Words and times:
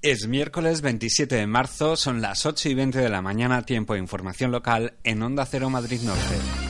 Es 0.00 0.28
miércoles 0.28 0.80
27 0.80 1.34
de 1.34 1.46
marzo, 1.48 1.96
son 1.96 2.22
las 2.22 2.46
8 2.46 2.68
y 2.68 2.74
20 2.74 3.00
de 3.00 3.08
la 3.08 3.20
mañana, 3.20 3.62
tiempo 3.62 3.94
de 3.94 3.98
información 3.98 4.52
local 4.52 4.94
en 5.02 5.20
Onda 5.24 5.44
Cero 5.44 5.70
Madrid 5.70 6.00
Norte. 6.02 6.67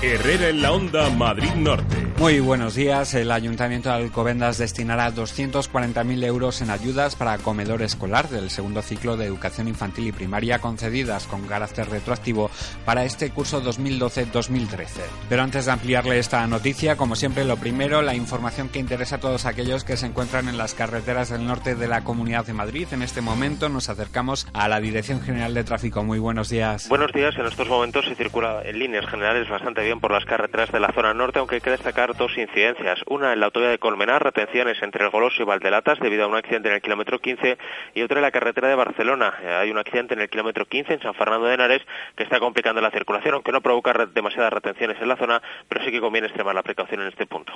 Herrera 0.00 0.50
en 0.50 0.62
la 0.62 0.70
Onda 0.70 1.10
Madrid 1.10 1.50
Norte. 1.56 1.96
Muy 2.18 2.38
buenos 2.38 2.76
días. 2.76 3.14
El 3.14 3.32
Ayuntamiento 3.32 3.88
de 3.88 3.96
Alcobendas 3.96 4.58
destinará 4.58 5.12
240.000 5.12 6.24
euros 6.24 6.60
en 6.62 6.70
ayudas 6.70 7.16
para 7.16 7.38
comedor 7.38 7.82
escolar 7.82 8.28
del 8.28 8.50
segundo 8.50 8.82
ciclo 8.82 9.16
de 9.16 9.26
educación 9.26 9.66
infantil 9.66 10.06
y 10.08 10.12
primaria 10.12 10.60
concedidas 10.60 11.26
con 11.26 11.46
carácter 11.46 11.88
retroactivo 11.88 12.48
para 12.84 13.04
este 13.04 13.30
curso 13.30 13.60
2012-2013. 13.62 14.86
Pero 15.28 15.42
antes 15.42 15.66
de 15.66 15.72
ampliarle 15.72 16.18
esta 16.18 16.46
noticia, 16.46 16.96
como 16.96 17.16
siempre, 17.16 17.44
lo 17.44 17.56
primero, 17.56 18.02
la 18.02 18.14
información 18.14 18.68
que 18.68 18.78
interesa 18.78 19.16
a 19.16 19.20
todos 19.20 19.46
aquellos 19.46 19.82
que 19.82 19.96
se 19.96 20.06
encuentran 20.06 20.48
en 20.48 20.58
las 20.58 20.74
carreteras 20.74 21.28
del 21.30 21.46
norte 21.46 21.74
de 21.74 21.88
la 21.88 22.04
Comunidad 22.04 22.46
de 22.46 22.52
Madrid. 22.52 22.86
En 22.92 23.02
este 23.02 23.20
momento 23.20 23.68
nos 23.68 23.88
acercamos 23.88 24.46
a 24.52 24.68
la 24.68 24.80
Dirección 24.80 25.20
General 25.20 25.54
de 25.54 25.64
Tráfico. 25.64 26.04
Muy 26.04 26.20
buenos 26.20 26.48
días. 26.48 26.88
Buenos 26.88 27.12
días. 27.12 27.36
En 27.36 27.46
estos 27.46 27.68
momentos 27.68 28.04
se 28.06 28.14
circula 28.14 28.62
en 28.64 28.78
líneas 28.78 29.06
generales 29.06 29.48
bastante 29.48 29.82
bien 29.82 29.87
por 29.96 30.12
las 30.12 30.24
carreteras 30.26 30.70
de 30.70 30.80
la 30.80 30.92
zona 30.92 31.14
norte, 31.14 31.38
aunque 31.38 31.56
hay 31.56 31.60
que 31.60 31.70
destacar 31.70 32.14
dos 32.14 32.36
incidencias. 32.36 33.00
Una 33.06 33.32
en 33.32 33.40
la 33.40 33.46
autovía 33.46 33.70
de 33.70 33.78
Colmenar, 33.78 34.22
retenciones 34.22 34.76
entre 34.82 35.04
el 35.04 35.10
Goloso 35.10 35.42
y 35.42 35.46
Valdelatas 35.46 35.98
debido 36.00 36.24
a 36.24 36.26
un 36.26 36.36
accidente 36.36 36.68
en 36.68 36.74
el 36.74 36.82
kilómetro 36.82 37.18
15 37.18 37.56
y 37.94 38.02
otra 38.02 38.18
en 38.18 38.22
la 38.22 38.30
carretera 38.30 38.68
de 38.68 38.74
Barcelona. 38.74 39.34
Eh, 39.42 39.48
hay 39.48 39.70
un 39.70 39.78
accidente 39.78 40.14
en 40.14 40.20
el 40.20 40.28
kilómetro 40.28 40.66
15 40.66 40.94
en 40.94 41.00
San 41.00 41.14
Fernando 41.14 41.46
de 41.46 41.54
Henares 41.54 41.82
que 42.14 42.24
está 42.24 42.38
complicando 42.38 42.80
la 42.80 42.90
circulación, 42.90 43.34
aunque 43.34 43.52
no 43.52 43.62
provoca 43.62 43.94
demasiadas 44.12 44.52
retenciones 44.52 45.00
en 45.00 45.08
la 45.08 45.16
zona, 45.16 45.40
pero 45.68 45.82
sí 45.84 45.90
que 45.90 46.00
conviene 46.00 46.26
extremar 46.26 46.54
la 46.54 46.62
precaución 46.62 47.00
en 47.00 47.08
este 47.08 47.26
punto. 47.26 47.52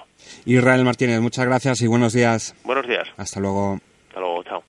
Israel 0.46 0.84
Martínez, 0.84 1.20
muchas 1.20 1.44
gracias 1.44 1.82
y 1.82 1.86
buenos 1.86 2.14
días. 2.14 2.54
Buenos 2.64 2.86
días. 2.86 3.08
Hasta 3.16 3.40
luego. 3.40 3.78
Hasta 4.08 4.20
luego, 4.20 4.42
chao. 4.44 4.64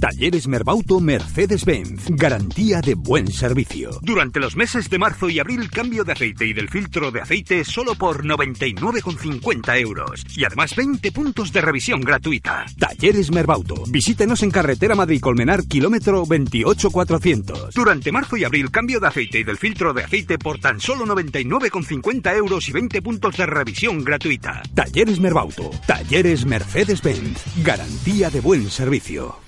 Talleres 0.00 0.48
Merbauto 0.48 1.00
Mercedes-Benz. 1.00 2.10
Garantía 2.10 2.80
de 2.80 2.94
buen 2.94 3.28
servicio. 3.30 3.98
Durante 4.02 4.40
los 4.40 4.56
meses 4.56 4.90
de 4.90 4.98
marzo 4.98 5.28
y 5.30 5.38
abril, 5.38 5.70
cambio 5.70 6.04
de 6.04 6.12
aceite 6.12 6.46
y 6.46 6.52
del 6.52 6.68
filtro 6.68 7.10
de 7.10 7.20
aceite 7.20 7.64
solo 7.64 7.94
por 7.94 8.24
99,50 8.24 9.80
euros. 9.80 10.24
Y 10.36 10.44
además 10.44 10.76
20 10.76 11.12
puntos 11.12 11.52
de 11.52 11.60
revisión 11.60 12.00
gratuita. 12.00 12.66
Talleres 12.78 13.30
Merbauto. 13.30 13.84
Visítenos 13.88 14.42
en 14.42 14.50
carretera 14.50 14.94
Madrid-Colmenar, 14.94 15.66
kilómetro 15.66 16.24
28400. 16.26 17.74
Durante 17.74 18.12
marzo 18.12 18.36
y 18.36 18.44
abril, 18.44 18.70
cambio 18.70 19.00
de 19.00 19.08
aceite 19.08 19.38
y 19.38 19.44
del 19.44 19.58
filtro 19.58 19.94
de 19.94 20.04
aceite 20.04 20.38
por 20.38 20.58
tan 20.58 20.80
solo 20.80 21.06
99,50 21.06 22.36
euros 22.36 22.68
y 22.68 22.72
20 22.72 23.02
puntos 23.02 23.36
de 23.36 23.46
revisión 23.46 24.04
gratuita. 24.04 24.62
Talleres 24.74 25.20
Merbauto. 25.20 25.70
Talleres 25.86 26.44
Mercedes-Benz. 26.44 27.42
Garantía 27.64 28.30
de 28.30 28.40
buen 28.40 28.70
servicio. 28.70 29.44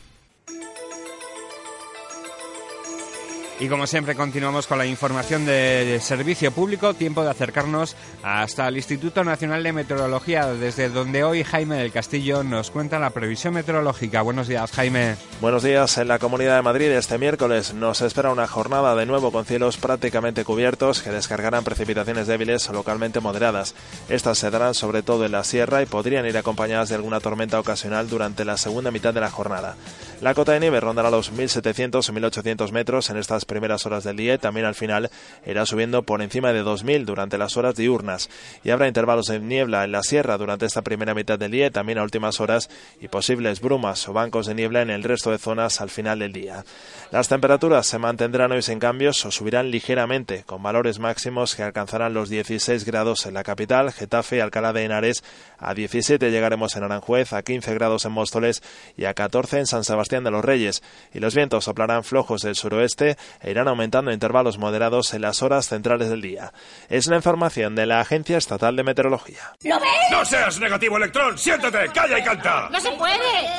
Y 3.58 3.68
como 3.68 3.86
siempre 3.86 4.14
continuamos 4.14 4.66
con 4.66 4.76
la 4.76 4.84
información 4.84 5.46
de 5.46 5.98
servicio 6.02 6.52
público, 6.52 6.92
tiempo 6.92 7.22
de 7.22 7.30
acercarnos 7.30 7.96
hasta 8.22 8.68
el 8.68 8.76
Instituto 8.76 9.24
Nacional 9.24 9.62
de 9.62 9.72
Meteorología, 9.72 10.44
desde 10.48 10.90
donde 10.90 11.24
hoy 11.24 11.42
Jaime 11.42 11.76
del 11.76 11.90
Castillo 11.90 12.42
nos 12.44 12.70
cuenta 12.70 12.98
la 12.98 13.08
previsión 13.10 13.54
meteorológica. 13.54 14.20
Buenos 14.20 14.46
días, 14.46 14.70
Jaime. 14.72 15.16
Buenos 15.40 15.62
días. 15.62 15.96
En 15.96 16.08
la 16.08 16.18
Comunidad 16.18 16.56
de 16.56 16.62
Madrid 16.62 16.90
este 16.90 17.16
miércoles 17.16 17.72
nos 17.72 18.02
espera 18.02 18.30
una 18.30 18.46
jornada 18.46 18.94
de 18.94 19.06
nuevo 19.06 19.32
con 19.32 19.46
cielos 19.46 19.78
prácticamente 19.78 20.44
cubiertos 20.44 21.00
que 21.00 21.10
descargarán 21.10 21.64
precipitaciones 21.64 22.26
débiles 22.26 22.68
o 22.68 22.74
localmente 22.74 23.20
moderadas. 23.20 23.74
Estas 24.10 24.36
se 24.36 24.50
darán 24.50 24.74
sobre 24.74 25.02
todo 25.02 25.24
en 25.24 25.32
la 25.32 25.44
sierra 25.44 25.80
y 25.80 25.86
podrían 25.86 26.26
ir 26.26 26.36
acompañadas 26.36 26.90
de 26.90 26.96
alguna 26.96 27.20
tormenta 27.20 27.58
ocasional 27.58 28.10
durante 28.10 28.44
la 28.44 28.58
segunda 28.58 28.90
mitad 28.90 29.14
de 29.14 29.22
la 29.22 29.30
jornada. 29.30 29.76
La 30.20 30.34
cota 30.34 30.52
de 30.52 30.60
nieve 30.60 30.80
rondará 30.80 31.10
los 31.10 31.32
1.700 31.32 31.96
o 31.96 32.12
1.800 32.12 32.72
metros 32.72 33.08
en 33.10 33.16
estas 33.16 33.45
primeras 33.46 33.86
horas 33.86 34.04
del 34.04 34.16
día 34.16 34.34
y 34.34 34.38
también 34.38 34.66
al 34.66 34.74
final 34.74 35.10
irá 35.46 35.64
subiendo 35.66 36.02
por 36.02 36.22
encima 36.22 36.52
de 36.52 36.62
2.000 36.62 37.04
durante 37.04 37.38
las 37.38 37.56
horas 37.56 37.76
diurnas. 37.76 38.28
Y 38.64 38.70
habrá 38.70 38.88
intervalos 38.88 39.26
de 39.26 39.40
niebla 39.40 39.84
en 39.84 39.92
la 39.92 40.02
sierra 40.02 40.36
durante 40.38 40.66
esta 40.66 40.82
primera 40.82 41.14
mitad 41.14 41.38
del 41.38 41.52
día 41.52 41.66
y 41.66 41.70
también 41.70 41.98
a 41.98 42.02
últimas 42.02 42.40
horas 42.40 42.68
y 43.00 43.08
posibles 43.08 43.60
brumas 43.60 44.08
o 44.08 44.12
bancos 44.12 44.46
de 44.46 44.54
niebla 44.54 44.82
en 44.82 44.90
el 44.90 45.02
resto 45.02 45.30
de 45.30 45.38
zonas 45.38 45.80
al 45.80 45.90
final 45.90 46.18
del 46.18 46.32
día. 46.32 46.64
Las 47.10 47.28
temperaturas 47.28 47.86
se 47.86 47.98
mantendrán 47.98 48.52
hoy 48.52 48.62
sin 48.62 48.78
cambios 48.78 49.24
o 49.24 49.30
subirán 49.30 49.70
ligeramente, 49.70 50.44
con 50.44 50.62
valores 50.62 50.98
máximos 50.98 51.54
que 51.54 51.62
alcanzarán 51.62 52.14
los 52.14 52.28
16 52.28 52.84
grados 52.84 53.26
en 53.26 53.34
la 53.34 53.44
capital, 53.44 53.92
Getafe 53.92 54.38
y 54.38 54.40
Alcalá 54.40 54.72
de 54.72 54.84
Henares. 54.84 55.22
A 55.58 55.74
17 55.74 56.30
llegaremos 56.30 56.76
en 56.76 56.84
Aranjuez, 56.84 57.32
a 57.32 57.42
15 57.42 57.74
grados 57.74 58.04
en 58.04 58.12
Móstoles 58.12 58.62
y 58.96 59.04
a 59.04 59.14
14 59.14 59.60
en 59.60 59.66
San 59.66 59.84
Sebastián 59.84 60.24
de 60.24 60.30
los 60.30 60.44
Reyes. 60.44 60.82
Y 61.14 61.20
los 61.20 61.34
vientos 61.34 61.64
soplarán 61.64 62.04
flojos 62.04 62.42
del 62.42 62.56
suroeste 62.56 63.16
e 63.40 63.50
irán 63.50 63.68
aumentando 63.68 64.12
intervalos 64.12 64.58
moderados 64.58 65.14
en 65.14 65.22
las 65.22 65.42
horas 65.42 65.68
centrales 65.68 66.08
del 66.08 66.22
día. 66.22 66.52
Es 66.88 67.06
la 67.06 67.16
información 67.16 67.74
de 67.74 67.86
la 67.86 68.00
Agencia 68.00 68.38
Estatal 68.38 68.76
de 68.76 68.84
Meteorología. 68.84 69.54
¿Lo 69.62 69.80
ves? 69.80 69.90
¡No 70.10 70.24
seas 70.24 70.58
negativo, 70.60 70.96
Electrón! 70.96 71.36
¡Siéntate! 71.38 71.88
¡Calla 71.92 72.18
y 72.18 72.22
canta! 72.22 72.68
¡No 72.70 72.80
se 72.80 72.90
puede! 72.92 73.16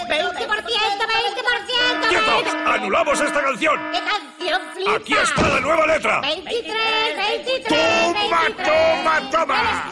¡20%! 0.08 0.48
¡20%! 0.48 2.10
¡Quietos! 2.10 2.56
¡Anulamos 2.66 3.22
esta 3.22 3.42
canción! 3.42 3.80
¿Qué 3.92 4.00
canción 4.00 4.62
flipa? 4.74 4.96
¡Aquí 4.96 5.14
está 5.14 5.48
la 5.48 5.60
nueva 5.60 5.88
letra! 5.88 6.22
23, 6.22 6.64
23, 6.66 7.27
¡Toma, 8.56 9.20
23. 9.20 9.32
toma. 9.32 9.92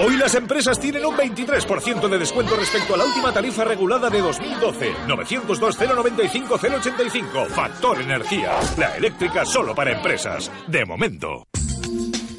Hoy 0.00 0.16
las 0.16 0.36
empresas 0.36 0.78
tienen 0.78 1.04
un 1.04 1.16
23% 1.16 2.08
de 2.08 2.18
descuento 2.18 2.54
respecto 2.56 2.94
a 2.94 2.98
la 2.98 3.04
última 3.04 3.32
tarifa 3.32 3.64
regulada 3.64 4.08
de 4.08 4.20
2012. 4.20 4.92
902-095-085. 5.08 7.48
Factor 7.48 8.00
Energía. 8.00 8.52
La 8.76 8.96
eléctrica 8.96 9.44
solo 9.44 9.74
para 9.74 9.90
empresas. 9.92 10.52
De 10.68 10.84
momento. 10.84 11.48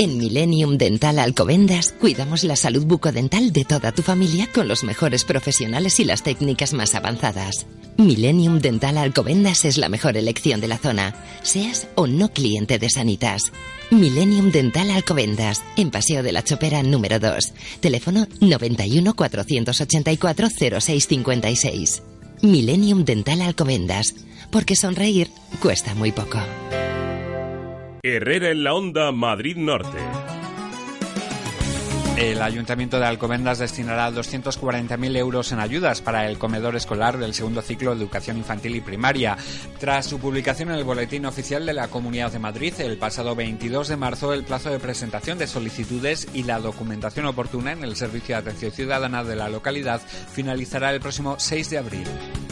En 0.02 0.18
Millennium 0.18 0.78
Dental 0.78 1.20
Alcobendas 1.20 1.94
cuidamos 2.00 2.46
la 2.46 2.56
salud 2.56 2.86
bucodental 2.86 3.52
de 3.52 3.66
toda 3.66 3.92
tu 3.92 4.02
familia 4.02 4.48
con 4.48 4.70
los 4.70 4.86
mejores 4.86 5.26
profesionales 5.26 6.00
y 6.00 6.06
las 6.06 6.24
técnicas 6.24 6.72
más 6.72 6.96
avanzadas. 6.96 7.66
Millennium 7.98 8.60
Dental 8.60 8.98
Alcobendas 8.98 9.66
es 9.66 9.78
la 9.78 9.90
mejor 9.90 10.16
elección 10.16 10.62
de 10.62 10.70
la 10.70 10.78
zona, 10.78 11.16
seas 11.42 11.90
o 11.96 12.08
no 12.08 12.32
cliente 12.32 12.80
de 12.80 12.90
Sanitas. 12.90 13.52
Millennium 13.92 14.52
Dental 14.52 14.90
Alcobendas, 14.90 15.64
en 15.76 15.92
Paseo 15.92 16.24
de 16.24 16.32
la 16.32 16.46
Chopera 16.46 16.82
número 16.82 17.20
2. 17.20 17.52
Teléfono 17.82 18.26
91 18.40 19.14
484 19.14 20.48
0656. 20.80 22.04
Millennium 22.42 23.04
Dental 23.04 23.42
Alcobendas, 23.42 24.16
porque 24.50 24.78
sonreír 24.78 25.30
cuesta 25.60 25.94
muy 25.94 26.14
poco. 26.14 26.40
Herrera 28.02 28.50
en 28.50 28.64
la 28.64 28.74
Onda, 28.74 29.12
Madrid 29.12 29.58
Norte. 29.58 29.98
El 32.16 32.42
Ayuntamiento 32.42 32.98
de 32.98 33.06
Alcobendas 33.06 33.60
destinará 33.60 34.10
240.000 34.12 35.18
euros 35.18 35.52
en 35.52 35.60
ayudas 35.60 36.02
para 36.02 36.28
el 36.28 36.38
comedor 36.38 36.76
escolar 36.76 37.18
del 37.18 37.34
segundo 37.34 37.62
ciclo 37.62 37.92
de 37.92 38.02
educación 38.02 38.38
infantil 38.38 38.76
y 38.76 38.82
primaria. 38.82 39.38
Tras 39.80 40.06
su 40.06 40.20
publicación 40.20 40.70
en 40.70 40.78
el 40.78 40.84
Boletín 40.84 41.26
Oficial 41.26 41.66
de 41.66 41.74
la 41.74 41.88
Comunidad 41.90 42.32
de 42.32 42.40
Madrid 42.40 42.74
el 42.80 42.98
pasado 42.98 43.36
22 43.36 43.88
de 43.90 43.98
marzo, 43.98 44.34
el 44.34 44.44
plazo 44.44 44.70
de 44.70 44.80
presentación 44.80 45.38
de 45.38 45.48
solicitudes 45.48 46.28
y 46.34 46.44
la 46.44 46.60
documentación 46.60 47.26
oportuna 47.26 47.74
en 47.74 47.84
el 47.84 47.96
Servicio 47.96 48.36
de 48.36 48.42
Atención 48.42 48.72
Ciudadana 48.72 49.24
de 49.24 49.36
la 49.36 49.50
localidad 49.50 50.02
finalizará 50.02 50.92
el 50.94 51.00
próximo 51.00 51.36
6 51.38 51.70
de 51.70 51.78
abril. 51.78 52.08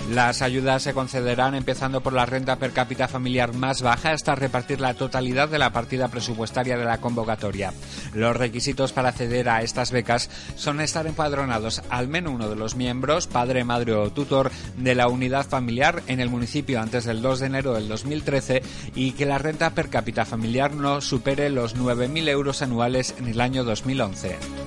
Las 0.09 0.41
ayudas 0.41 0.83
se 0.83 0.93
concederán 0.93 1.53
empezando 1.53 1.99
por 1.99 2.13
la 2.13 2.25
renta 2.25 2.55
per 2.55 2.71
cápita 2.71 3.09
familiar 3.09 3.53
más 3.53 3.81
baja 3.81 4.11
hasta 4.11 4.35
repartir 4.35 4.79
la 4.79 4.93
totalidad 4.93 5.49
de 5.49 5.59
la 5.59 5.73
partida 5.73 6.07
presupuestaria 6.07 6.77
de 6.77 6.85
la 6.85 6.99
convocatoria. 6.99 7.73
Los 8.13 8.37
requisitos 8.37 8.93
para 8.93 9.09
acceder 9.09 9.49
a 9.49 9.63
estas 9.63 9.91
becas 9.91 10.29
son 10.55 10.79
estar 10.79 11.07
empadronados 11.07 11.81
al 11.89 12.07
menos 12.07 12.33
uno 12.33 12.47
de 12.49 12.55
los 12.55 12.75
miembros, 12.75 13.27
padre, 13.27 13.65
madre 13.65 13.93
o 13.93 14.09
tutor, 14.11 14.49
de 14.77 14.95
la 14.95 15.09
unidad 15.09 15.45
familiar 15.45 16.01
en 16.07 16.21
el 16.21 16.29
municipio 16.29 16.79
antes 16.79 17.03
del 17.03 17.21
2 17.21 17.39
de 17.41 17.45
enero 17.45 17.73
del 17.73 17.89
2013 17.89 18.61
y 18.95 19.11
que 19.11 19.25
la 19.25 19.39
renta 19.39 19.71
per 19.71 19.89
cápita 19.89 20.23
familiar 20.23 20.73
no 20.73 21.01
supere 21.01 21.49
los 21.49 21.75
9.000 21.75 22.29
euros 22.29 22.61
anuales 22.61 23.13
en 23.19 23.27
el 23.27 23.41
año 23.41 23.65
2011. 23.65 24.66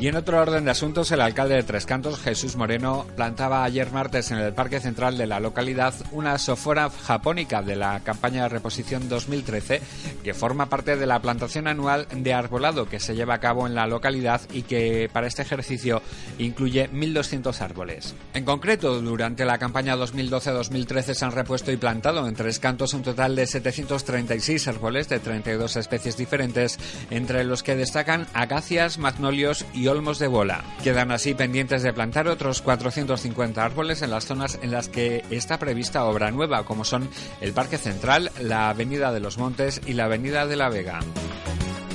Y 0.00 0.08
en 0.08 0.16
otro 0.16 0.40
orden 0.40 0.64
de 0.64 0.70
asuntos, 0.70 1.12
el 1.12 1.20
alcalde 1.20 1.56
de 1.56 1.62
Tres 1.62 1.84
Cantos, 1.84 2.20
Jesús 2.20 2.56
Moreno, 2.56 3.06
plantaba 3.16 3.64
ayer 3.64 3.92
martes 3.92 4.30
en 4.30 4.38
el 4.38 4.54
parque 4.54 4.80
central 4.80 5.18
de 5.18 5.26
la 5.26 5.40
localidad 5.40 5.92
una 6.10 6.38
sofora 6.38 6.88
japónica 6.88 7.60
de 7.60 7.76
la 7.76 8.00
campaña 8.00 8.44
de 8.44 8.48
reposición 8.48 9.10
2013, 9.10 9.82
que 10.24 10.32
forma 10.32 10.70
parte 10.70 10.96
de 10.96 11.04
la 11.04 11.20
plantación 11.20 11.68
anual 11.68 12.06
de 12.16 12.32
arbolado 12.32 12.88
que 12.88 12.98
se 12.98 13.14
lleva 13.14 13.34
a 13.34 13.40
cabo 13.40 13.66
en 13.66 13.74
la 13.74 13.86
localidad 13.86 14.40
y 14.50 14.62
que 14.62 15.10
para 15.12 15.26
este 15.26 15.42
ejercicio 15.42 16.00
incluye 16.38 16.90
1.200 16.90 17.60
árboles. 17.60 18.14
En 18.32 18.46
concreto, 18.46 19.02
durante 19.02 19.44
la 19.44 19.58
campaña 19.58 19.96
2012-2013 19.96 21.12
se 21.12 21.24
han 21.26 21.32
repuesto 21.32 21.72
y 21.72 21.76
plantado 21.76 22.26
en 22.26 22.34
Tres 22.34 22.58
Cantos 22.58 22.94
un 22.94 23.02
total 23.02 23.36
de 23.36 23.46
736 23.46 24.66
árboles 24.66 25.10
de 25.10 25.20
32 25.20 25.76
especies 25.76 26.16
diferentes, 26.16 26.78
entre 27.10 27.44
los 27.44 27.62
que 27.62 27.76
destacan 27.76 28.26
acacias, 28.32 28.96
magnolios 28.96 29.66
y 29.74 29.89
olmos 29.90 30.18
de 30.18 30.28
bola. 30.28 30.64
Quedan 30.82 31.10
así 31.10 31.34
pendientes 31.34 31.82
de 31.82 31.92
plantar 31.92 32.28
otros 32.28 32.62
450 32.62 33.64
árboles 33.64 34.02
en 34.02 34.10
las 34.10 34.26
zonas 34.26 34.58
en 34.62 34.70
las 34.70 34.88
que 34.88 35.24
está 35.30 35.58
prevista 35.58 36.04
obra 36.04 36.30
nueva, 36.30 36.64
como 36.64 36.84
son 36.84 37.08
el 37.40 37.52
Parque 37.52 37.78
Central, 37.78 38.30
la 38.40 38.70
Avenida 38.70 39.12
de 39.12 39.20
los 39.20 39.38
Montes 39.38 39.80
y 39.86 39.94
la 39.94 40.04
Avenida 40.04 40.46
de 40.46 40.56
la 40.56 40.68
Vega. 40.68 41.00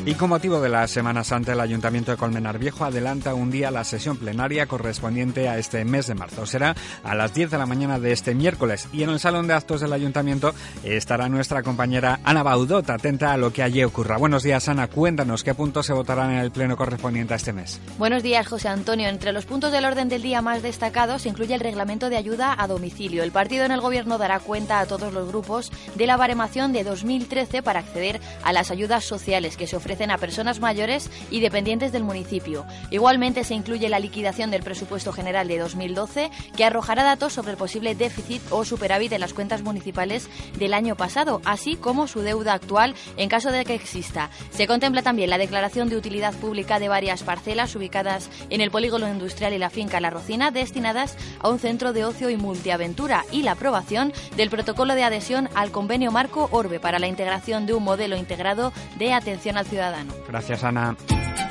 Y 0.08 0.14
con 0.14 0.30
motivo 0.30 0.62
de 0.62 0.70
la 0.70 0.88
Semana 0.88 1.24
Santa, 1.24 1.54
el 1.54 1.60
Ayuntamiento 1.60 2.12
de 2.12 2.18
Colmenar 2.18 2.60
Viejo 2.60 2.86
adelanta 2.86 3.34
un 3.34 3.50
día 3.50 3.72
la 3.72 3.84
sesión 3.84 4.18
plenaria 4.18 4.68
correspondiente 4.68 5.50
a 5.50 5.58
este 5.58 5.84
mes 5.84 6.06
de 6.06 6.14
marzo. 6.14 6.46
Será 6.46 6.76
a 7.04 7.16
las 7.16 7.34
10 7.34 7.50
de 7.50 7.58
la 7.58 7.66
mañana 7.66 7.98
de 7.98 8.12
este 8.12 8.36
miércoles 8.36 8.88
y 8.94 9.02
en 9.02 9.10
el 9.10 9.20
Salón 9.20 9.48
de 9.48 9.56
Actos 9.56 9.82
del 9.82 9.94
Ayuntamiento 9.94 10.54
estará 10.84 11.28
nuestra 11.28 11.64
compañera 11.64 12.20
Ana 12.24 12.44
Baudot, 12.44 12.88
atenta 12.88 13.34
a 13.34 13.38
lo 13.38 13.52
que 13.52 13.64
allí 13.64 13.84
ocurra. 13.84 14.18
Buenos 14.18 14.44
días, 14.44 14.70
Ana. 14.70 14.90
Cuéntanos 14.90 15.44
qué 15.44 15.56
puntos 15.56 15.88
se 15.88 15.94
votarán 15.94 16.30
en 16.30 16.38
el 16.38 16.52
pleno 16.52 16.78
correspondiente 16.78 17.34
a 17.34 17.38
este 17.38 17.52
mes. 17.52 17.82
Buenos 17.98 18.22
días, 18.22 18.46
José 18.46 18.68
Antonio. 18.68 19.10
Entre 19.10 19.34
los 19.34 19.46
puntos 19.48 19.72
del 19.72 19.86
orden 19.86 20.08
del 20.08 20.22
día 20.22 20.44
más 20.44 20.62
destacados 20.62 21.26
incluye 21.26 21.56
el 21.56 21.62
reglamento 21.62 22.12
de 22.12 22.18
ayuda 22.18 22.56
a 22.56 22.68
domicilio. 22.68 23.24
El 23.24 23.32
partido 23.32 23.66
en 23.66 23.72
el 23.72 23.82
Gobierno 23.82 24.20
dará 24.20 24.40
cuenta 24.40 24.82
a 24.82 24.86
todos 24.86 25.12
los 25.12 25.28
grupos 25.30 25.72
de 25.96 26.06
la 26.06 26.16
baremación 26.16 26.74
de 26.74 26.84
2013 26.84 27.64
para 27.64 27.80
acceder 27.80 28.22
a 28.44 28.54
las 28.54 28.70
ayudas 28.70 29.04
sociales 29.04 29.58
que 29.58 29.66
se 29.66 29.76
ofrecen 29.76 29.95
a 30.04 30.18
personas 30.18 30.60
mayores 30.60 31.10
y 31.32 31.40
dependientes 31.40 31.92
del 31.92 32.04
municipio. 32.04 32.66
Igualmente 32.92 33.44
se 33.44 33.54
incluye 33.54 33.90
la 33.90 34.00
liquidación 34.00 34.52
del 34.52 34.62
presupuesto 34.62 35.12
general 35.12 35.48
de 35.48 35.58
2012, 35.58 36.30
que 36.56 36.66
arrojará 36.66 37.04
datos 37.04 37.34
sobre 37.34 37.52
el 37.52 37.58
posible 37.58 37.96
déficit 37.96 38.42
o 38.52 38.66
superávit 38.66 39.10
de 39.10 39.20
las 39.20 39.34
cuentas 39.34 39.62
municipales 39.62 40.30
del 40.58 40.74
año 40.74 40.96
pasado, 40.96 41.42
así 41.46 41.76
como 41.76 42.08
su 42.08 42.22
deuda 42.22 42.54
actual 42.54 42.96
en 43.18 43.30
caso 43.30 43.52
de 43.52 43.66
que 43.66 43.74
exista. 43.74 44.30
Se 44.52 44.68
contempla 44.68 45.02
también 45.02 45.30
la 45.30 45.38
declaración 45.38 45.90
de 45.90 45.98
utilidad 45.98 46.34
pública 46.34 46.80
de 46.80 46.90
varias 46.90 47.24
parcelas 47.24 47.76
ubicadas 47.76 48.30
en 48.50 48.62
el 48.62 48.72
polígono 48.72 49.08
industrial 49.08 49.54
y 49.54 49.58
la 49.58 49.70
finca 49.70 50.00
La 50.00 50.10
Rocina, 50.10 50.52
destinadas 50.52 51.18
a 51.40 51.50
un 51.50 51.60
centro 51.60 51.94
de 51.94 52.06
ocio 52.06 52.30
y 52.30 52.38
multiaventura, 52.38 53.26
y 53.32 53.44
la 53.44 53.52
aprobación 53.52 54.14
del 54.36 54.50
protocolo 54.50 54.96
de 54.96 55.04
adhesión 55.04 55.50
al 55.56 55.72
convenio 55.72 56.12
marco 56.12 56.50
Orbe 56.52 56.80
para 56.80 57.00
la 57.00 57.08
integración 57.08 57.66
de 57.66 57.74
un 57.74 57.84
modelo 57.84 58.18
integrado 58.18 58.74
de 58.98 59.14
atención 59.14 59.58
al 59.58 59.66
ciudadano. 59.66 59.85
Gracias, 60.28 60.64
Ana. 60.64 60.96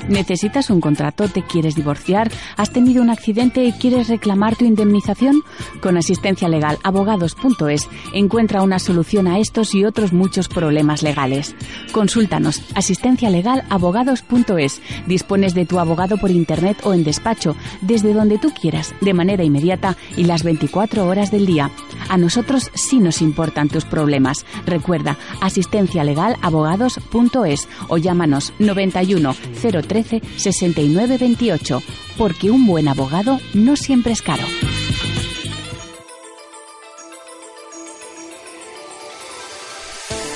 ¿Necesitas 0.09 0.69
un 0.69 0.81
contrato? 0.81 1.27
¿Te 1.27 1.41
quieres 1.41 1.75
divorciar? 1.75 2.31
¿Has 2.57 2.71
tenido 2.71 3.01
un 3.01 3.09
accidente 3.09 3.63
y 3.65 3.71
quieres 3.71 4.07
reclamar 4.07 4.55
tu 4.55 4.65
indemnización? 4.65 5.43
Con 5.81 5.97
Asistencia 5.97 6.47
Legal 6.47 6.77
Abogados.es 6.83 7.89
encuentra 8.13 8.61
una 8.61 8.79
solución 8.79 9.27
a 9.27 9.39
estos 9.39 9.73
y 9.73 9.83
otros 9.83 10.13
muchos 10.13 10.47
problemas 10.47 11.01
legales. 11.01 11.55
Consúltanos 11.91 12.61
Asistencia 12.75 13.29
Legal 13.29 13.63
Abogados.es. 13.69 14.81
Dispones 15.07 15.53
de 15.53 15.65
tu 15.65 15.79
abogado 15.79 16.17
por 16.17 16.31
internet 16.31 16.77
o 16.83 16.93
en 16.93 17.03
despacho, 17.03 17.55
desde 17.81 18.13
donde 18.13 18.37
tú 18.37 18.51
quieras, 18.51 18.93
de 19.01 19.13
manera 19.13 19.43
inmediata 19.43 19.97
y 20.15 20.25
las 20.25 20.43
24 20.43 21.07
horas 21.07 21.31
del 21.31 21.45
día. 21.45 21.71
A 22.09 22.17
nosotros 22.17 22.69
sí 22.73 22.99
nos 22.99 23.21
importan 23.21 23.69
tus 23.69 23.85
problemas. 23.85 24.45
Recuerda 24.65 25.17
Asistencia 25.41 26.03
Legal 26.03 26.37
Abogados.es 26.41 27.67
o 27.87 27.97
llámanos 27.97 28.53
91 28.59 29.35
03 29.61 29.74
13 29.81 30.21
69 30.37 31.17
28, 31.17 31.81
porque 32.17 32.51
un 32.51 32.65
buen 32.65 32.87
abogado 32.87 33.39
no 33.53 33.75
siempre 33.75 34.13
es 34.13 34.21
caro. 34.21 34.45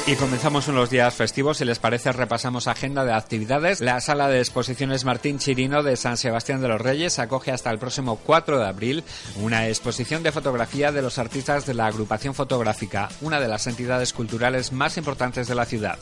Y 0.10 0.16
comenzamos 0.16 0.68
unos 0.68 0.90
días 0.90 1.14
festivos. 1.14 1.60
Si 1.60 1.66
les 1.66 1.78
parece, 1.78 2.12
repasamos 2.12 2.66
agenda 2.66 3.06
de 3.06 3.14
actividades. 3.14 3.80
La 3.80 4.02
sala 4.02 4.28
de 4.28 4.40
exposiciones 4.40 5.06
Martín 5.06 5.38
Chirino 5.38 5.84
de 5.84 5.96
San 5.98 6.18
Sebastián 6.18 6.62
de 6.62 6.68
los 6.68 6.82
Reyes 6.82 7.20
acoge 7.20 7.52
hasta 7.52 7.70
el 7.70 7.78
próximo 7.78 8.16
4 8.16 8.58
de 8.58 8.66
abril 8.66 9.04
una 9.40 9.68
exposición 9.68 10.24
de 10.24 10.32
fotografía 10.32 10.92
de 10.92 11.04
los 11.04 11.20
artistas 11.20 11.68
de 11.68 11.76
la 11.76 11.86
agrupación 11.86 12.34
fotográfica, 12.34 13.10
una 13.22 13.40
de 13.40 13.50
las 13.50 13.68
entidades 13.68 14.12
culturales 14.12 14.72
más 14.72 14.98
importantes 14.98 15.48
de 15.48 15.54
la 15.54 15.66
ciudad. 15.66 16.00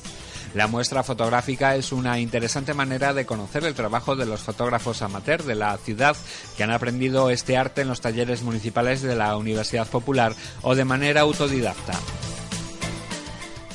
La 0.58 0.66
muestra 0.66 1.04
fotográfica 1.04 1.76
es 1.76 1.92
una 1.92 2.20
interesante 2.20 2.74
manera 2.74 3.14
de 3.14 3.28
conocer 3.28 3.64
el 3.64 3.76
trabajo 3.76 4.16
de 4.16 4.26
los 4.26 4.42
fotógrafos 4.42 5.04
amateur 5.04 5.44
de 5.44 5.54
la 5.54 5.78
ciudad 5.78 6.18
que 6.58 6.64
han 6.64 6.72
aprendido 6.72 7.30
este 7.30 7.58
arte 7.58 7.82
en 7.82 7.88
los 7.90 8.02
talleres 8.02 8.42
municipales 8.42 9.04
de 9.04 9.16
la 9.16 9.38
Universidad 9.38 9.88
Popular 9.88 10.34
o 10.64 10.74
de 10.74 10.84
manera 10.84 11.22
autodidacta. 11.22 11.94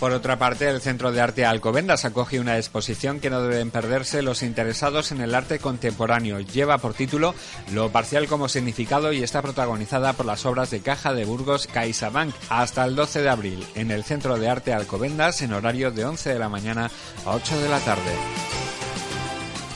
Por 0.02 0.10
otra 0.10 0.36
parte, 0.36 0.68
el 0.68 0.80
Centro 0.80 1.12
de 1.12 1.20
Arte 1.20 1.46
Alcobendas 1.46 2.04
acoge 2.04 2.40
una 2.40 2.56
exposición 2.56 3.20
que 3.20 3.30
no 3.30 3.40
deben 3.40 3.70
perderse 3.70 4.20
los 4.20 4.42
interesados 4.42 5.12
en 5.12 5.20
el 5.20 5.32
arte 5.32 5.60
contemporáneo. 5.60 6.40
Lleva 6.40 6.78
por 6.78 6.92
título 6.92 7.36
Lo 7.72 7.92
parcial 7.92 8.26
como 8.26 8.48
significado 8.48 9.12
y 9.12 9.22
está 9.22 9.42
protagonizada 9.42 10.14
por 10.14 10.26
las 10.26 10.44
obras 10.44 10.72
de 10.72 10.80
Caja 10.80 11.14
de 11.14 11.24
Burgos 11.24 11.68
CaixaBank 11.68 12.34
hasta 12.48 12.84
el 12.84 12.96
12 12.96 13.22
de 13.22 13.28
abril 13.28 13.64
en 13.76 13.92
el 13.92 14.02
Centro 14.02 14.36
de 14.40 14.48
Arte 14.48 14.72
Alcobendas 14.72 15.40
en 15.40 15.52
horario 15.52 15.92
de 15.92 16.04
11 16.04 16.32
de 16.32 16.38
la 16.40 16.48
mañana 16.48 16.90
a 17.24 17.36
8 17.36 17.60
de 17.60 17.68
la 17.68 17.78
tarde. 17.78 18.51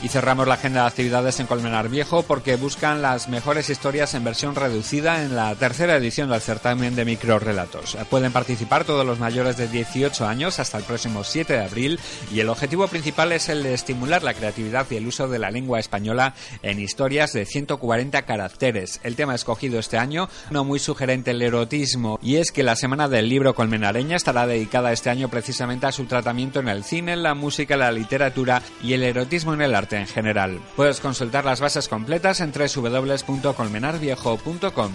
Y 0.03 0.09
cerramos 0.09 0.47
la 0.47 0.53
agenda 0.53 0.81
de 0.81 0.87
actividades 0.87 1.39
en 1.39 1.47
Colmenar 1.47 1.89
Viejo 1.89 2.21
porque 2.21 2.55
buscan 2.55 3.01
las 3.01 3.29
mejores 3.29 3.69
historias 3.69 4.13
en 4.13 4.23
versión 4.23 4.53
reducida 4.53 5.23
en 5.23 5.35
la 5.35 5.55
tercera 5.55 5.95
edición 5.95 6.29
del 6.29 6.39
certamen 6.39 6.95
de 6.95 7.03
microrelatos. 7.03 7.97
Pueden 8.09 8.31
participar 8.31 8.85
todos 8.85 9.05
los 9.05 9.17
mayores 9.17 9.57
de 9.57 9.67
18 9.67 10.27
años 10.27 10.59
hasta 10.59 10.77
el 10.77 10.83
próximo 10.83 11.23
7 11.23 11.53
de 11.53 11.63
abril 11.63 11.99
y 12.31 12.39
el 12.39 12.49
objetivo 12.49 12.87
principal 12.87 13.31
es 13.31 13.49
el 13.49 13.63
de 13.63 13.73
estimular 13.73 14.21
la 14.21 14.35
creatividad 14.35 14.85
y 14.91 14.97
el 14.97 15.07
uso 15.07 15.27
de 15.27 15.39
la 15.39 15.49
lengua 15.49 15.79
española 15.79 16.35
en 16.61 16.79
historias 16.79 17.33
de 17.33 17.45
140 17.45 18.21
caracteres. 18.21 18.99
El 19.03 19.15
tema 19.15 19.33
escogido 19.33 19.79
este 19.79 19.97
año, 19.97 20.29
no 20.51 20.63
muy 20.63 20.77
sugerente 20.77 21.31
el 21.31 21.41
erotismo, 21.41 22.19
y 22.21 22.35
es 22.35 22.51
que 22.51 22.63
la 22.63 22.75
Semana 22.75 23.09
del 23.09 23.29
Libro 23.29 23.55
Colmenareña 23.55 24.15
estará 24.15 24.45
dedicada 24.45 24.91
este 24.91 25.09
año 25.09 25.29
precisamente 25.29 25.87
a 25.87 25.91
su 25.91 26.05
tratamiento 26.05 26.59
en 26.59 26.69
el 26.69 26.83
cine, 26.83 27.15
la 27.15 27.33
música, 27.33 27.77
la 27.77 27.91
literatura 27.91 28.61
y 28.83 28.93
el 28.93 29.03
erotismo 29.03 29.53
en 29.53 29.61
el 29.61 29.75
arte 29.75 29.96
en 29.99 30.07
general. 30.07 30.59
Puedes 30.75 30.99
consultar 30.99 31.45
las 31.45 31.59
bases 31.59 31.87
completas 31.87 32.41
en 32.41 32.51
www.colmenarviejo.com. 32.51 34.91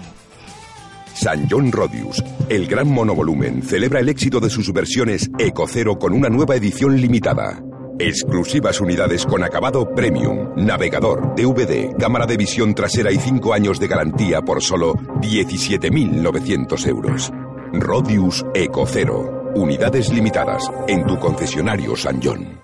San 1.15 1.47
John 1.49 1.71
Rodius, 1.71 2.23
el 2.49 2.67
gran 2.67 2.89
monovolumen, 2.89 3.63
celebra 3.63 4.01
el 4.01 4.09
éxito 4.09 4.41
de 4.41 4.51
sus 4.51 4.73
versiones 4.73 5.31
Ecocero 5.39 5.99
con 5.99 6.15
una 6.15 6.29
nueva 6.29 6.57
edición 6.57 7.01
limitada. 7.01 7.63
Exclusivas 7.99 8.81
unidades 8.81 9.27
con 9.27 9.45
acabado 9.45 9.95
premium, 9.95 10.49
navegador, 10.57 11.35
DVD, 11.37 11.95
cámara 11.99 12.27
de 12.27 12.37
visión 12.37 12.75
trasera 12.75 13.13
y 13.13 13.19
5 13.19 13.53
años 13.53 13.79
de 13.79 13.87
garantía 13.87 14.41
por 14.41 14.63
solo 14.63 14.95
17.900 14.95 16.89
euros. 16.89 17.31
Rodius 17.75 18.45
Ecocero, 18.55 19.53
unidades 19.55 20.13
limitadas 20.13 20.69
en 20.89 21.07
tu 21.07 21.19
concesionario 21.19 21.95
San 21.95 22.21
John. 22.23 22.62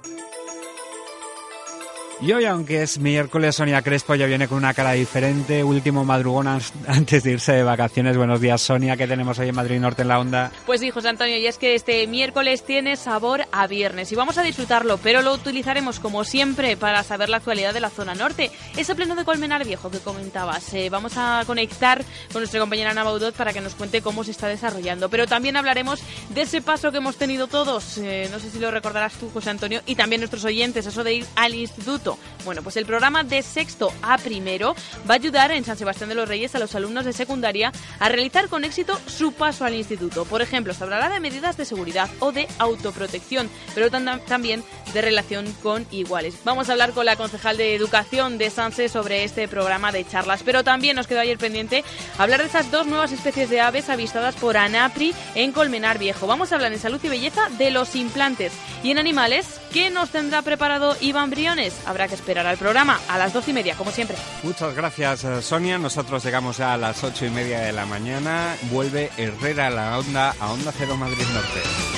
Y 2.20 2.32
hoy, 2.32 2.46
aunque 2.46 2.82
es 2.82 2.98
miércoles, 2.98 3.54
Sonia 3.54 3.80
Crespo 3.80 4.16
ya 4.16 4.26
viene 4.26 4.48
con 4.48 4.58
una 4.58 4.74
cara 4.74 4.90
diferente. 4.90 5.62
Último 5.62 6.04
madrugón 6.04 6.48
antes 6.48 7.22
de 7.22 7.30
irse 7.30 7.52
de 7.52 7.62
vacaciones. 7.62 8.16
Buenos 8.16 8.40
días, 8.40 8.60
Sonia. 8.60 8.96
¿Qué 8.96 9.06
tenemos 9.06 9.38
hoy 9.38 9.50
en 9.50 9.54
Madrid 9.54 9.78
Norte 9.78 10.02
en 10.02 10.08
la 10.08 10.18
Onda? 10.18 10.50
Pues 10.66 10.80
sí, 10.80 10.90
José 10.90 11.10
Antonio, 11.10 11.36
y 11.36 11.46
es 11.46 11.58
que 11.58 11.76
este 11.76 12.04
miércoles 12.08 12.64
tiene 12.64 12.96
sabor 12.96 13.46
a 13.52 13.68
viernes 13.68 14.10
y 14.10 14.16
vamos 14.16 14.36
a 14.36 14.42
disfrutarlo, 14.42 14.98
pero 14.98 15.22
lo 15.22 15.32
utilizaremos 15.32 16.00
como 16.00 16.24
siempre 16.24 16.76
para 16.76 17.04
saber 17.04 17.28
la 17.28 17.36
actualidad 17.36 17.72
de 17.72 17.78
la 17.78 17.88
zona 17.88 18.16
norte. 18.16 18.50
Ese 18.76 18.96
pleno 18.96 19.14
de 19.14 19.24
Colmenar 19.24 19.64
Viejo 19.64 19.88
que 19.88 20.00
comentabas. 20.00 20.74
Eh, 20.74 20.90
vamos 20.90 21.12
a 21.16 21.44
conectar 21.46 22.04
con 22.32 22.40
nuestra 22.40 22.58
compañera 22.58 22.90
Ana 22.90 23.04
Baudot 23.04 23.36
para 23.36 23.52
que 23.52 23.60
nos 23.60 23.76
cuente 23.76 24.02
cómo 24.02 24.24
se 24.24 24.32
está 24.32 24.48
desarrollando. 24.48 25.08
Pero 25.08 25.28
también 25.28 25.56
hablaremos 25.56 26.00
de 26.30 26.42
ese 26.42 26.62
paso 26.62 26.90
que 26.90 26.98
hemos 26.98 27.14
tenido 27.14 27.46
todos. 27.46 27.96
Eh, 27.98 28.28
no 28.32 28.40
sé 28.40 28.50
si 28.50 28.58
lo 28.58 28.72
recordarás 28.72 29.12
tú, 29.12 29.30
José 29.30 29.50
Antonio, 29.50 29.82
y 29.86 29.94
también 29.94 30.20
nuestros 30.20 30.44
oyentes, 30.44 30.84
eso 30.84 31.04
de 31.04 31.14
ir 31.14 31.26
al 31.36 31.54
instituto 31.54 32.07
bueno, 32.44 32.62
pues 32.62 32.76
el 32.76 32.86
programa 32.86 33.24
de 33.24 33.42
sexto 33.42 33.92
a 34.02 34.16
primero 34.18 34.74
va 35.08 35.14
a 35.14 35.16
ayudar 35.16 35.50
en 35.50 35.64
San 35.64 35.76
Sebastián 35.76 36.08
de 36.08 36.14
los 36.14 36.28
Reyes 36.28 36.54
a 36.54 36.58
los 36.58 36.74
alumnos 36.74 37.04
de 37.04 37.12
secundaria 37.12 37.72
a 37.98 38.08
realizar 38.08 38.48
con 38.48 38.64
éxito 38.64 38.98
su 39.06 39.32
paso 39.32 39.64
al 39.64 39.74
instituto. 39.74 40.24
Por 40.24 40.42
ejemplo, 40.42 40.72
se 40.72 40.84
hablará 40.84 41.08
de 41.08 41.20
medidas 41.20 41.56
de 41.56 41.64
seguridad 41.64 42.08
o 42.20 42.32
de 42.32 42.48
autoprotección, 42.58 43.50
pero 43.74 43.90
también 43.90 44.64
de 44.92 45.02
relación 45.02 45.52
con 45.62 45.86
iguales. 45.90 46.36
Vamos 46.44 46.68
a 46.68 46.72
hablar 46.72 46.92
con 46.92 47.06
la 47.06 47.16
concejal 47.16 47.56
de 47.56 47.74
Educación 47.74 48.38
de 48.38 48.50
Sanse 48.50 48.88
sobre 48.88 49.24
este 49.24 49.48
programa 49.48 49.92
de 49.92 50.06
charlas, 50.06 50.42
pero 50.44 50.64
también 50.64 50.96
nos 50.96 51.06
quedó 51.06 51.20
ayer 51.20 51.38
pendiente 51.38 51.84
hablar 52.16 52.40
de 52.40 52.46
esas 52.46 52.70
dos 52.70 52.86
nuevas 52.86 53.12
especies 53.12 53.50
de 53.50 53.60
aves 53.60 53.88
avistadas 53.88 54.36
por 54.36 54.56
ANAPRI 54.56 55.14
en 55.34 55.52
Colmenar 55.52 55.98
Viejo. 55.98 56.26
Vamos 56.26 56.52
a 56.52 56.54
hablar 56.54 56.72
en 56.72 56.78
salud 56.78 57.00
y 57.02 57.08
belleza 57.08 57.48
de 57.58 57.70
los 57.70 57.94
implantes 57.96 58.52
y 58.82 58.90
en 58.90 58.98
animales, 58.98 59.60
¿qué 59.72 59.90
nos 59.90 60.10
tendrá 60.10 60.42
preparado 60.42 60.96
Iván 61.00 61.30
Briones? 61.30 61.74
Habrá 61.86 62.08
que 62.08 62.14
esperar 62.14 62.46
al 62.46 62.56
programa 62.56 63.00
a 63.08 63.18
las 63.18 63.32
doce 63.32 63.50
y 63.50 63.54
media, 63.54 63.74
como 63.74 63.90
siempre. 63.90 64.16
Muchas 64.42 64.74
gracias, 64.74 65.24
eh, 65.24 65.42
Sonia. 65.42 65.78
Nosotros 65.78 66.24
llegamos 66.24 66.58
ya 66.58 66.74
a 66.74 66.76
las 66.76 67.02
ocho 67.04 67.26
y 67.26 67.30
media 67.30 67.60
de 67.60 67.72
la 67.72 67.86
mañana. 67.86 68.56
Vuelve 68.70 69.10
Herrera 69.16 69.68
a 69.68 69.70
la 69.70 69.98
onda 69.98 70.34
a 70.38 70.52
Onda 70.52 70.72
Cero 70.76 70.96
Madrid 70.96 71.24
Norte. 71.34 71.97